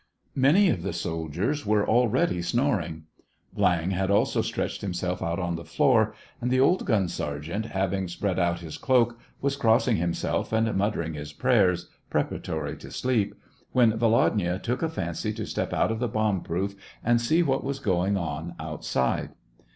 Many 0.33 0.71
of 0.71 0.81
the 0.81 0.93
soldiers 0.93 1.63
were 1.63 1.87
already 1.87 2.41
snoring. 2.41 3.03
Viang 3.55 3.91
had 3.91 4.09
also 4.09 4.41
stretched 4.41 4.81
himself 4.81 5.21
out 5.21 5.37
on 5.37 5.57
the 5.57 5.63
floor, 5.63 6.15
and 6.41 6.49
the 6.49 6.59
old 6.59 6.85
gun 6.85 7.07
sergeant, 7.07 7.67
having 7.67 8.07
spread 8.07 8.39
out 8.39 8.61
his 8.61 8.79
cloak, 8.79 9.19
was 9.41 9.55
crossing 9.55 9.97
himself 9.97 10.51
and 10.51 10.75
muttering 10.75 11.13
his 11.13 11.33
prayers, 11.33 11.87
preparatory 12.09 12.75
to 12.77 12.89
sleep, 12.89 13.35
when 13.73 13.95
Volodya 13.95 14.57
took 14.57 14.81
a 14.81 14.89
fancy 14.89 15.31
to 15.33 15.45
step 15.45 15.71
out 15.71 15.91
of 15.91 15.99
the 15.99 16.07
bomb 16.07 16.41
proof, 16.41 16.73
and 17.03 17.21
see 17.21 17.43
what 17.43 17.63
was 17.63 17.77
going 17.77 18.17
on 18.17 18.55
outside. 18.59 19.29